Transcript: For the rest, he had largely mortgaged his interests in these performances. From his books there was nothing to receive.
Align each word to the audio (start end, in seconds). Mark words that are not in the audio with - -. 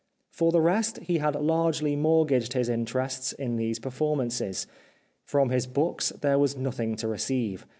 For 0.31 0.51
the 0.51 0.61
rest, 0.61 0.97
he 1.03 1.19
had 1.19 1.35
largely 1.35 1.95
mortgaged 1.95 2.53
his 2.53 2.69
interests 2.69 3.33
in 3.33 3.57
these 3.57 3.77
performances. 3.77 4.65
From 5.25 5.51
his 5.51 5.67
books 5.67 6.09
there 6.21 6.39
was 6.39 6.57
nothing 6.57 6.95
to 6.95 7.07
receive. 7.07 7.67